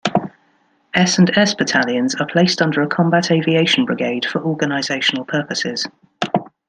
S 0.95 1.19
and 1.19 1.29
S 1.37 1.53
battalions 1.53 2.15
are 2.15 2.25
placed 2.25 2.59
under 2.63 2.81
a 2.81 2.87
combat 2.87 3.29
aviation 3.29 3.85
brigade 3.85 4.25
for 4.25 4.41
organizational 4.43 5.25
purposes. 5.25 5.85